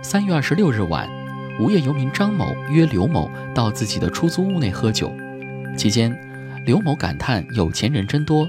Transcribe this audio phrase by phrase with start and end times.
[0.00, 1.08] 三月二十六日晚，
[1.58, 5.12] 无业游民张某约刘某到自己的出租屋内喝酒，
[5.76, 6.16] 期间，
[6.64, 8.48] 刘某感叹有钱人真多，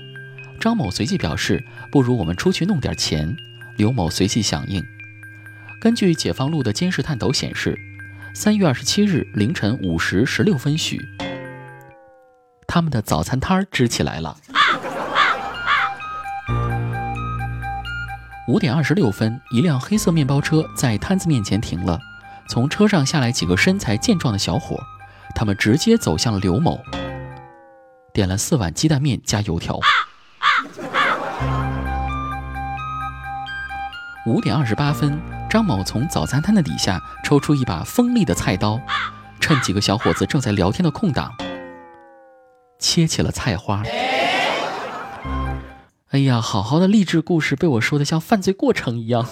[0.59, 3.35] 张某随即表示不如我们出去弄点钱，
[3.77, 4.83] 刘某随即响应。
[5.81, 7.77] 根据解放路的监视探头显示，
[8.35, 11.01] 三月二十七日凌晨五时十六分许，
[12.67, 14.37] 他们的早餐摊支起来了。
[18.49, 21.99] 五点二十六分，一辆黑色面包车在摊子面前停了，
[22.49, 24.75] 从车上下来几个身材健壮的小伙，
[25.35, 26.79] 他们直接走向了刘某，
[28.11, 29.79] 点了四碗鸡蛋面加油条。
[34.25, 38.81] 五点二十八分，张某从早餐摊的底下抽出一把锋利的菜刀，
[39.39, 41.31] 趁几个小伙子正在聊天的空档，
[42.79, 43.83] 切起了菜花。
[46.11, 49.23] 哎呀，好好的励志故事被我说的像犯罪过程一样。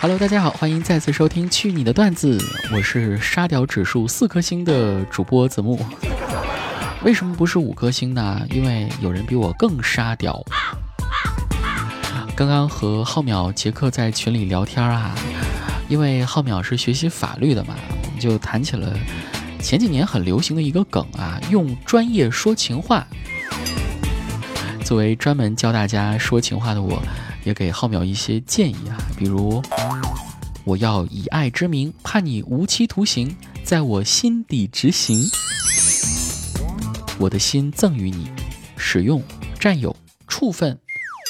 [0.00, 2.36] Hello，大家好，欢迎再次收听《去你的段子》，
[2.76, 5.78] 我是沙雕指数四颗星的主播子木。
[7.04, 8.44] 为什么不是五颗星呢？
[8.50, 10.44] 因为有人比我更沙雕。
[12.36, 15.14] 刚刚和浩淼杰克在群里聊天啊，
[15.88, 18.92] 因为浩淼是学习法律的嘛，我们就谈起了
[19.60, 23.06] 前几年很流行的一个梗啊，用专业说情话。
[24.84, 27.00] 作为专门教大家说情话的我，
[27.44, 29.62] 也给浩淼一些建议啊，比如
[30.64, 35.30] 我要以爱之名判你无期徒刑，在我心底执行，
[37.16, 38.28] 我的心赠予你，
[38.76, 39.22] 使用、
[39.60, 39.94] 占有、
[40.26, 40.76] 处分。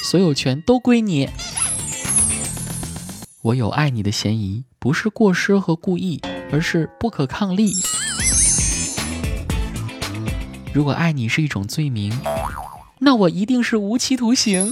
[0.05, 1.27] 所有权都归你，
[3.41, 7.73] 我有爱你的嫌疑，不是过失和故意，而是不可抗力。
[10.71, 12.15] 如果爱你是一种罪名，
[12.99, 14.71] 那我一定是无期徒刑。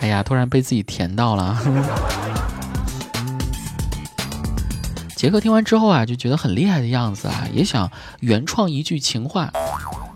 [0.00, 1.56] 哎呀，突然被自己甜到了。
[5.14, 7.88] 杰克听完之后啊，就觉得很厉害的样子啊，也想
[8.18, 9.52] 原创一句情话，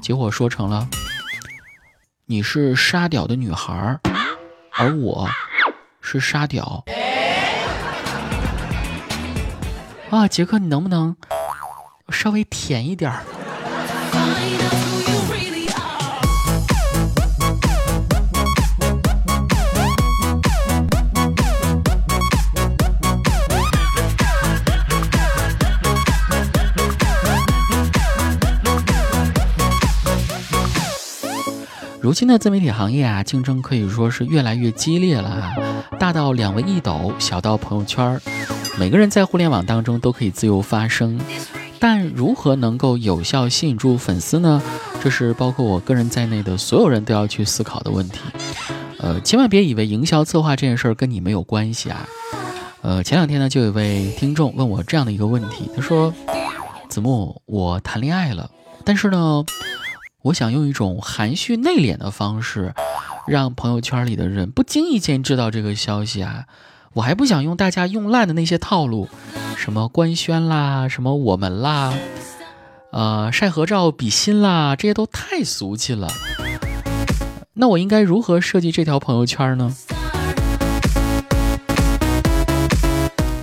[0.03, 0.88] 结果说成了。
[2.27, 3.99] 你是沙雕的女孩
[4.71, 5.28] 而我
[6.00, 6.84] 是沙雕。
[10.09, 11.16] 啊，杰克，你能不能
[12.11, 13.25] 稍微甜一点儿？
[32.12, 35.56] 如今的自媒体行业啊，竞争可以说是越来越激烈了啊！
[35.99, 38.21] 大到两文一抖，小到朋友圈，
[38.78, 41.19] 每个人在互联网当中都可以自由发声。
[41.81, 44.61] 但如何能够有效吸引住粉丝呢？
[45.03, 48.19] 这是包括我个人在内的所有人都要去思考的问题。
[48.99, 52.06] 呃，千万别以为营销策划这件事儿跟你没有关系啊！
[52.83, 56.12] 呃，前两天呢，就有位听众问我这样的一个问题，他说
[56.91, 58.50] ：“子木，我谈恋爱了，
[58.84, 59.43] 但是呢。”
[60.22, 62.72] 我想用一种含蓄内敛的方式，
[63.27, 66.44] 让朋友圈里的人不经意间知道这个消息啊！
[66.93, 69.09] 我还不想用大家用烂的那些套路，
[69.56, 71.93] 什么官宣啦，什么我们啦，
[72.93, 76.06] 呃，晒合照比心啦，这些都太俗气了。
[77.55, 79.75] 那我应该如何设计这条朋友圈呢？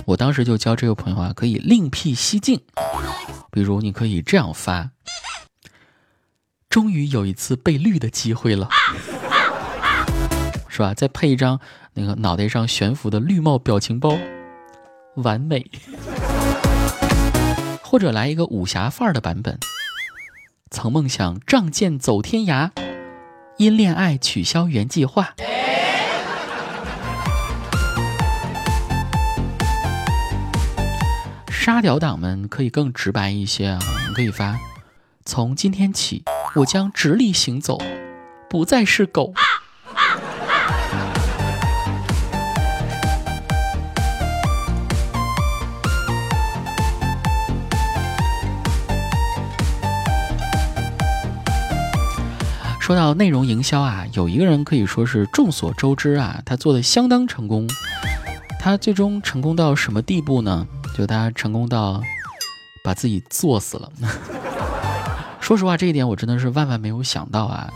[0.06, 2.58] 我当时就教这个朋友啊，可以另辟蹊径，
[3.52, 4.92] 比如你可以这样发。
[6.70, 8.68] 终于有一次被绿的机会了，
[10.68, 10.94] 是吧？
[10.94, 11.58] 再配一张
[11.94, 14.16] 那个脑袋上悬浮的绿帽表情包，
[15.16, 15.68] 完美。
[17.82, 19.58] 或者来一个武侠范儿的版本，
[20.70, 22.70] 曾梦想仗剑走天涯，
[23.56, 25.34] 因恋爱取消原计划。
[31.50, 33.80] 沙雕党们可以更直白一些啊，
[34.14, 34.56] 可以发。
[35.24, 36.24] 从今天起，
[36.56, 37.78] 我将直立行走，
[38.48, 39.32] 不再是狗。
[52.80, 57.68] 说到内容营销啊，有一个人可以说是众所周知啊，他做的相当成功。
[58.58, 60.66] 他最终成功到什么地步呢？
[60.98, 62.02] 就他成功到
[62.82, 63.92] 把自己作死了。
[65.50, 67.68] 说实话，这一点我真的是万万没有想到啊！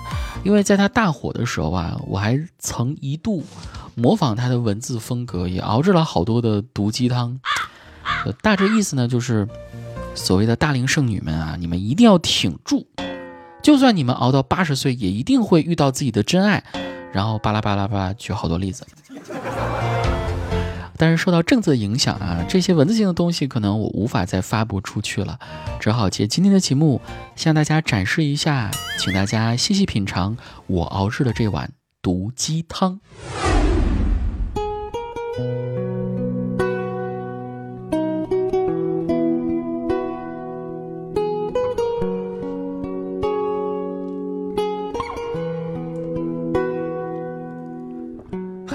[0.44, 3.42] 因为在他大火的时候啊，我还曾一度
[3.96, 7.40] 模仿他的文字风格，也熬制了好多的毒鸡汤。
[8.40, 9.48] 大致意思呢，就是
[10.14, 12.86] 所谓的大龄剩女们啊，你们一定要挺住，
[13.60, 16.62] 就算你们熬到八十岁，也一定会遇到自己的真爱。
[17.12, 18.86] 然后巴拉巴拉巴拉举好多例子。
[20.96, 25.38] 但是受到政策影响啊，这些文字性的东西可能我无法再发布出去了，
[25.80, 27.00] 只好借今天的节目
[27.36, 30.36] 向大家展示一下，请大家细细品尝
[30.66, 31.70] 我熬制的这碗
[32.02, 33.00] 毒鸡汤。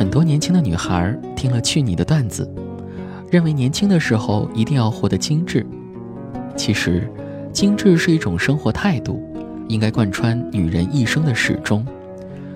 [0.09, 2.51] 很多年轻的女孩听了去你的段子，
[3.29, 5.63] 认为年轻的时候一定要活得精致。
[6.57, 7.07] 其实，
[7.53, 9.21] 精致是一种生活态度，
[9.67, 11.85] 应该贯穿女人一生的始终。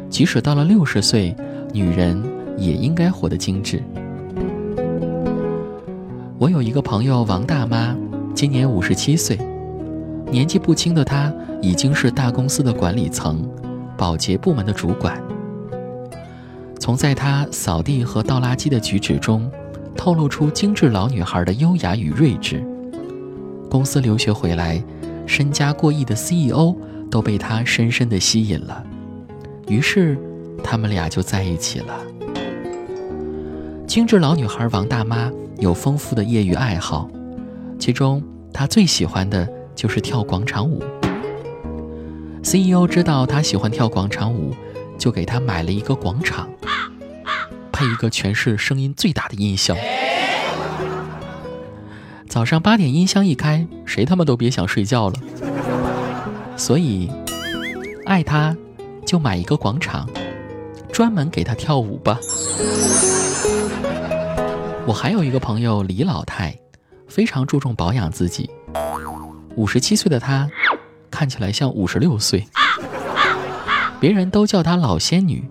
[0.09, 1.35] 即使到了六十岁，
[1.71, 2.19] 女人
[2.57, 3.83] 也应该活得精致。
[6.39, 7.95] 我有一个朋友王大妈，
[8.33, 9.37] 今年五十七岁，
[10.31, 13.47] 年纪不轻的她已经是大公司的管理层，
[13.95, 15.21] 保洁部门的主管。
[16.83, 19.49] 从在她扫地和倒垃圾的举止中，
[19.95, 22.61] 透露出精致老女孩的优雅与睿智。
[23.71, 24.83] 公司留学回来，
[25.25, 26.75] 身家过亿的 CEO
[27.09, 28.83] 都被她深深的吸引了，
[29.69, 30.17] 于是
[30.61, 31.97] 他们俩就在一起了。
[33.87, 37.09] 精致老女孩王大妈有丰富的业余爱好，
[37.79, 38.21] 其中
[38.51, 40.83] 她最喜欢的就是跳广场舞。
[42.41, 44.53] CEO 知道她喜欢跳广场舞，
[44.97, 46.49] 就给她买了一个广场。
[47.73, 49.75] 配一个全市声音最大的音箱。
[52.29, 55.15] 早上八点音箱一开，谁他妈都别想睡觉了。
[56.55, 57.11] 所以，
[58.05, 58.55] 爱他，
[59.05, 60.07] 就买一个广场，
[60.91, 62.17] 专门给他跳舞吧。
[64.85, 66.57] 我还有一个朋友李老太，
[67.07, 68.49] 非常注重保养自己。
[69.55, 70.49] 五十七岁的她，
[71.09, 72.45] 看起来像五十六岁，
[73.99, 75.43] 别人都叫她老仙女。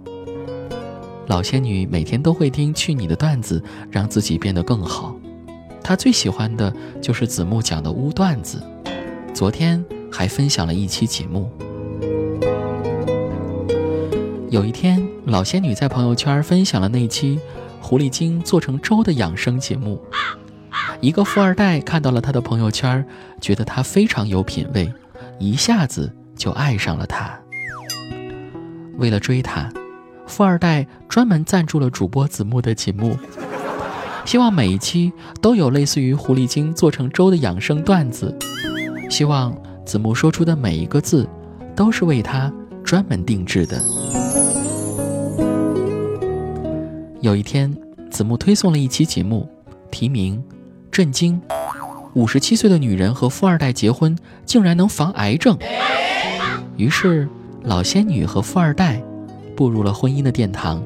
[1.33, 5.17] 老仙女每天都会听去你的段子，让自己变得更好。
[5.83, 6.71] 她最喜欢的
[7.01, 8.63] 就是子木讲的污段子，
[9.33, 9.83] 昨天
[10.13, 11.51] 还分享了一期节目。
[14.51, 17.41] 有一天，老仙女在朋友圈分享了那期
[17.81, 19.99] 狐狸精做成粥的养生节目。
[21.01, 23.03] 一个富二代看到了她的朋友圈，
[23.41, 24.93] 觉得她非常有品位，
[25.39, 27.41] 一下子就爱上了她。
[28.99, 29.73] 为了追她。
[30.27, 33.17] 富二代专门赞助了主播子木的节目，
[34.25, 38.35] 希望每一期都有类似于狐狸精做成粥的养生段子，
[39.11, 39.55] 希望
[39.85, 41.29] 子木说出的每一个字
[41.77, 42.51] 都是为他
[42.83, 43.81] 专门定制的。
[47.21, 47.77] 有一天，
[48.11, 49.49] 子木推送了一期节目，
[49.91, 50.39] 题名
[50.91, 51.41] 《震惊：
[52.15, 55.57] 五十七岁的女人和富二代结婚竟然能防癌症》，
[56.77, 57.29] 于是
[57.63, 59.03] 老仙女和富二代。
[59.57, 60.83] 步入了婚姻的殿堂，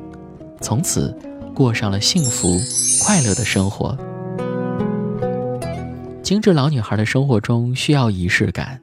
[0.61, 1.17] 从此
[1.55, 2.59] 过上了幸福
[3.05, 3.97] 快乐的生活。
[6.23, 8.81] 精致老女孩的生活中需要仪式感。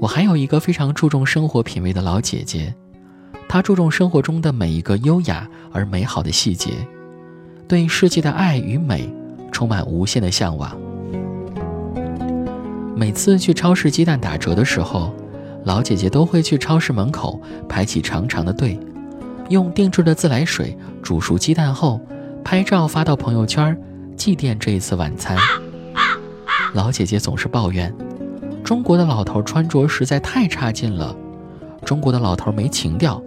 [0.00, 2.74] 我还有一个非常注重生活品味的老姐姐，
[3.48, 6.72] 她注重生活中的每一个优雅而美好的细节，
[7.66, 9.10] 对世界的爱与美
[9.50, 10.76] 充满无限的向往。
[12.94, 15.12] 每次去超市鸡蛋打折的时候。
[15.64, 18.78] 老姐姐都会去超市门口排起长长的队，
[19.48, 22.00] 用定制的自来水煮熟鸡蛋后，
[22.44, 23.76] 拍照发到朋友圈，
[24.16, 25.36] 祭奠这一次晚餐。
[26.74, 27.94] 老姐姐总是抱怨，
[28.62, 31.16] 中国的老头穿着实在太差劲了，
[31.84, 33.22] 中国的老头没情调。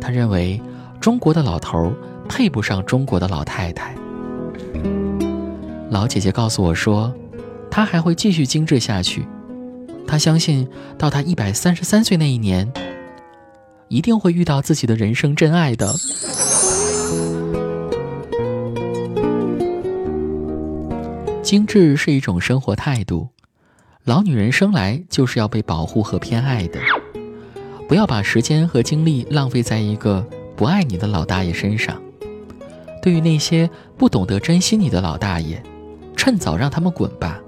[0.00, 0.60] 她认为
[1.00, 1.92] 中国的老头
[2.28, 3.94] 配不上中国的老太太。
[5.90, 7.10] 老姐姐告诉我说，
[7.70, 9.26] 她还会继续精致下去。
[10.08, 12.72] 他相信，到他一百三十三岁那一年，
[13.88, 15.94] 一定会遇到自己的人生真爱的。
[21.42, 23.28] 精致是一种生活态度，
[24.04, 26.80] 老女人生来就是要被保护和偏爱的。
[27.86, 32.00] 不要把时间和精力浪费在一个不爱你的老大爷身上。
[33.02, 35.62] 对于那些不懂得珍惜你的老大爷，
[36.16, 37.40] 趁早让他们滚吧。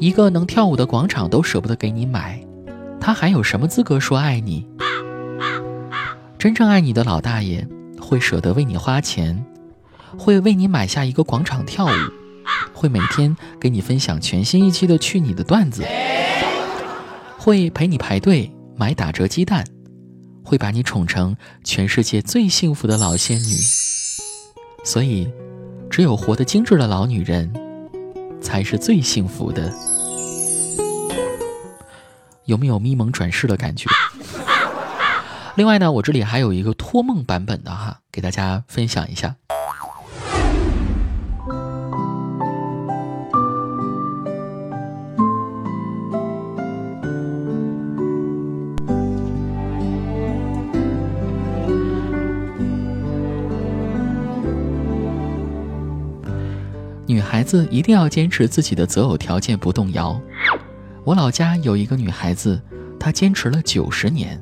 [0.00, 2.42] 一个能跳舞的广场都舍不得给你买，
[2.98, 4.66] 他还有什么资格说爱你？
[6.38, 7.68] 真正爱你的老大爷
[8.00, 9.44] 会舍得为你花钱，
[10.16, 11.90] 会为你买下一个广场跳舞，
[12.72, 15.84] 会每天给你分享全新一期的去你的段子，
[17.36, 19.62] 会陪你排队买打折鸡蛋，
[20.42, 23.54] 会把你宠成全世界最幸福的老仙女。
[24.82, 25.30] 所以，
[25.90, 27.52] 只有活得精致的老女人。
[28.42, 29.70] 才是最幸福的。
[32.50, 33.88] 有没有咪蒙转世的感觉？
[35.54, 39.36] 另外呢，我这里还有一个托梦版本的哈，给大家分享一下。
[57.06, 60.20] 女孩子一定要坚持自己的择偶条件不动摇。
[61.02, 62.60] 我老家有一个女孩子，
[62.98, 64.38] 她坚持了九十年，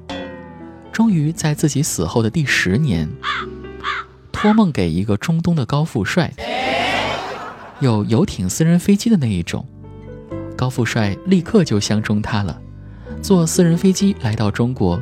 [0.90, 3.08] 终于在自己死后的第十年，
[4.32, 6.32] 托梦给一个中东的高富帅，
[7.78, 9.64] 有游艇、私人飞机的那一种。
[10.56, 12.60] 高富帅立刻就相中她了，
[13.22, 15.00] 坐私人飞机来到中国，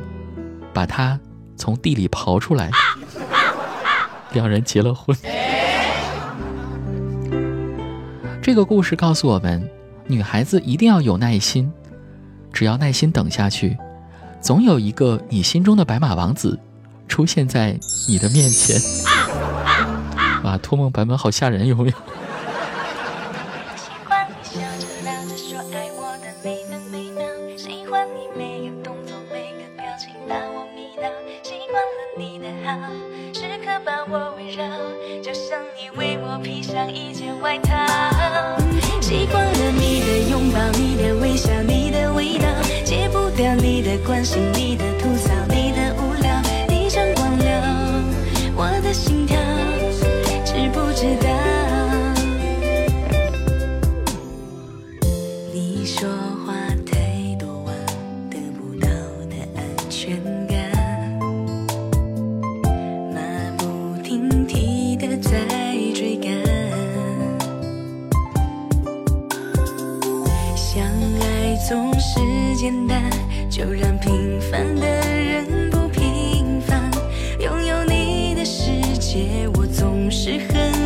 [0.71, 1.19] 把她
[1.55, 2.69] 从地里刨出来，
[4.31, 5.17] 两人结了婚。
[8.43, 9.67] 这个故事告诉我们，
[10.07, 11.71] 女孩子一定要有耐心，
[12.53, 13.77] 只要耐心等下去，
[14.41, 16.57] 总有一个你心中的白马王子
[17.07, 18.79] 出现在你的面前。
[20.43, 21.93] 哇，托梦版本好吓人，有没有？
[43.87, 48.03] 的关心，你的吐槽，你的无聊，你掌管了
[48.53, 49.39] 我的心跳，
[50.43, 51.29] 知不知道？
[55.53, 56.09] 你说
[56.45, 56.53] 话
[56.85, 57.71] 太多，我
[58.29, 58.89] 得不到
[59.29, 60.57] 的安全感，
[63.13, 63.21] 马
[63.57, 63.63] 不
[64.03, 65.31] 停蹄的在
[65.95, 66.29] 追赶，
[70.57, 70.83] 相
[71.21, 71.55] 爱。
[71.69, 72.19] 总是
[72.55, 73.01] 简单，
[73.57, 76.91] 就让平凡的人不平凡。
[77.39, 80.76] 拥有你的世界，我总是很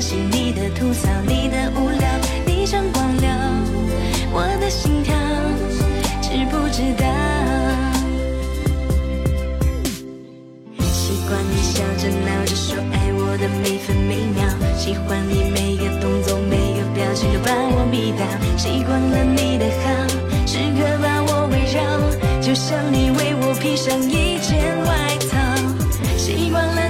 [0.00, 2.08] 心，你的吐槽，你的无聊，
[2.46, 3.64] 你掌管了
[4.32, 5.14] 我的心跳，
[6.22, 7.04] 知不知道？
[10.90, 18.24] 习惯你笑着闹着说爱我的每分每秒，喜欢你每个动作每个表情都把我迷倒。
[18.56, 20.08] 习惯了你的好，
[20.46, 21.78] 时刻把我围绕，
[22.40, 24.88] 就像你为我披上一件外
[25.28, 25.36] 套。
[26.16, 26.88] 习惯了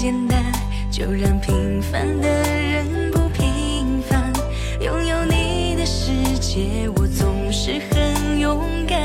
[0.00, 0.42] 简单，
[0.90, 4.32] 就让平凡的人不平凡。
[4.80, 8.99] 拥有你的世界，我总是很勇敢。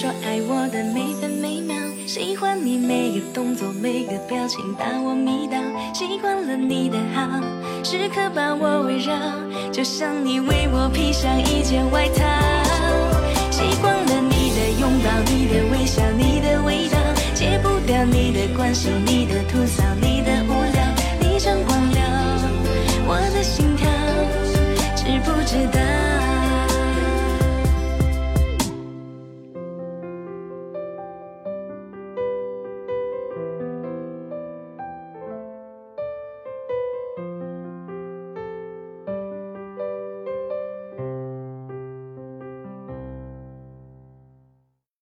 [0.00, 1.74] 说爱我的每分每秒，
[2.06, 5.58] 喜欢你每个动作每个表情把我迷倒，
[5.92, 7.28] 习惯了你的好，
[7.82, 9.12] 时刻把我围绕，
[9.72, 12.22] 就像你为我披上一件外套，
[13.50, 16.96] 习惯了你的拥抱，你的微笑，你的味道，
[17.34, 22.06] 戒不掉你的关心，你的吐槽，你的无聊，你真光亮，
[23.04, 23.77] 我的心。